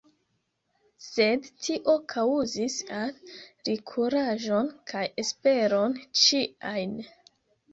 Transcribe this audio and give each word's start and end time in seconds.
Sed 1.07 1.49
tio 1.65 1.93
kaŭzis 2.13 2.77
al 3.01 3.13
li 3.69 3.75
kuraĝon 3.91 4.73
kaj 4.93 5.05
esperon 5.25 5.97
ĉiajn! 6.25 6.99